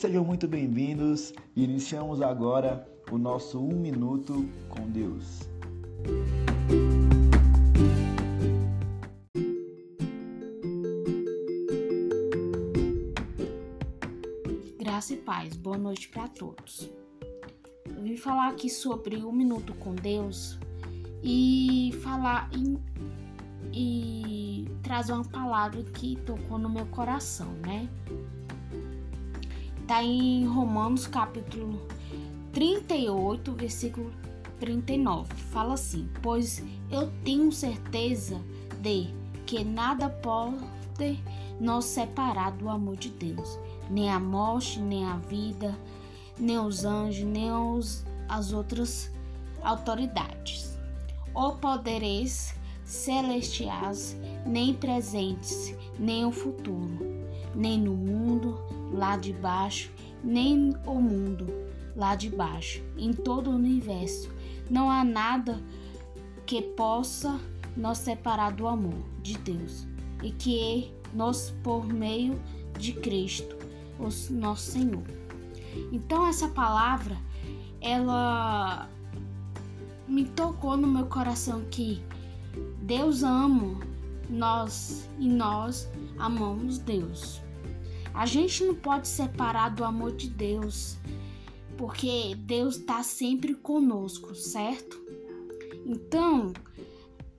[0.00, 1.34] sejam muito bem-vindos.
[1.54, 5.40] Iniciamos agora o nosso Um Minuto com Deus.
[14.78, 16.90] Graça e paz, boa noite para todos.
[17.94, 20.58] Eu vim falar aqui sobre um minuto com Deus
[21.22, 22.82] e falar em,
[23.70, 27.86] e trazer uma palavra que tocou no meu coração, né?
[29.90, 31.84] Tá em Romanos capítulo
[32.52, 34.12] 38, versículo
[34.60, 35.34] 39.
[35.50, 38.40] Fala assim: Pois eu tenho certeza
[38.80, 39.08] de
[39.46, 41.18] que nada pode
[41.58, 43.58] nos separar do amor de Deus,
[43.90, 45.76] nem a morte, nem a vida,
[46.38, 49.10] nem os anjos, nem os, as outras
[49.60, 50.78] autoridades,
[51.34, 52.54] ou poderes
[52.84, 56.96] celestiais, nem presentes, nem o futuro,
[57.56, 59.90] nem no mundo lá de baixo,
[60.22, 61.46] nem o mundo
[61.96, 64.30] lá de baixo, em todo o universo.
[64.68, 65.60] Não há nada
[66.46, 67.40] que possa
[67.76, 69.86] nos separar do amor de Deus
[70.22, 72.40] e que nos por meio
[72.78, 73.56] de Cristo,
[73.98, 75.04] o nosso Senhor.
[75.92, 77.16] Então essa palavra
[77.80, 78.88] ela
[80.06, 82.02] me tocou no meu coração que
[82.82, 83.78] Deus ama
[84.28, 85.88] nós e nós
[86.18, 87.40] amamos Deus.
[88.12, 90.98] A gente não pode separar do amor de Deus,
[91.76, 95.00] porque Deus está sempre conosco, certo?
[95.86, 96.52] Então,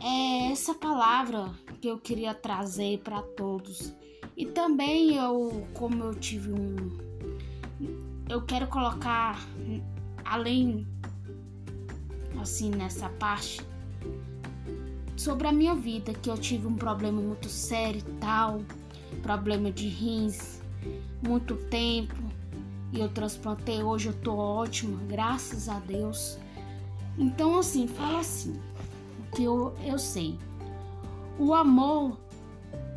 [0.00, 1.50] é essa palavra
[1.80, 3.94] que eu queria trazer para todos.
[4.36, 7.06] E também eu, como eu tive um
[8.28, 9.38] eu quero colocar
[10.24, 10.86] além
[12.40, 13.64] assim nessa parte
[15.16, 18.60] sobre a minha vida que eu tive um problema muito sério e tal,
[19.22, 20.60] problema de rins,
[21.26, 22.14] muito tempo
[22.92, 26.38] e eu transplantei hoje eu tô ótima, graças a Deus.
[27.18, 28.60] Então assim, fala assim,
[29.34, 30.38] que eu, eu sei.
[31.38, 32.18] O amor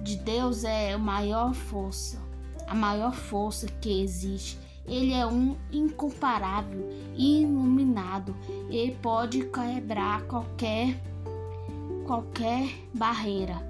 [0.04, 2.20] de Deus é a maior força,
[2.68, 4.58] a maior força que existe
[4.90, 8.36] ele é um incomparável, iluminado
[8.72, 11.00] e pode quebrar qualquer
[12.06, 13.69] qualquer barreira.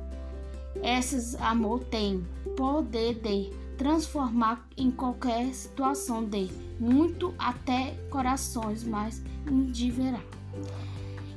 [0.83, 2.25] Esses amor tem
[2.55, 10.21] poder de transformar em qualquer situação de muito até corações mais indiverá.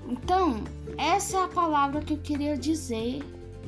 [0.08, 0.62] Então,
[0.98, 3.22] essa é a palavra que eu queria dizer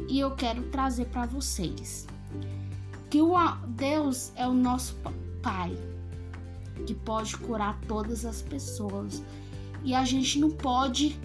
[0.08, 2.06] e eu quero trazer para vocês.
[3.08, 3.34] Que o
[3.68, 4.96] Deus é o nosso
[5.40, 5.76] Pai,
[6.86, 9.22] que pode curar todas as pessoas.
[9.84, 11.20] E a gente não pode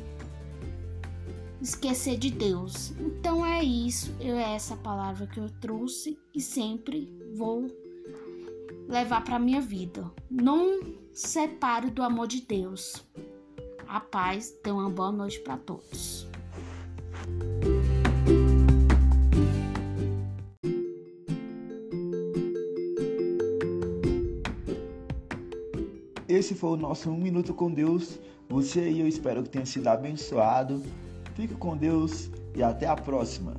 [1.62, 2.92] esquecer de Deus.
[3.00, 7.70] Então é isso, é essa palavra que eu trouxe e sempre vou
[8.88, 10.09] levar para minha vida.
[10.30, 10.81] Não
[11.12, 13.03] separe do amor de Deus.
[13.88, 16.28] A paz, tenha uma boa noite para todos.
[26.28, 28.19] Esse foi o nosso Um Minuto com Deus.
[28.48, 30.81] Você e eu espero que tenha sido abençoado.
[31.39, 33.55] Fique com Deus e até a próxima.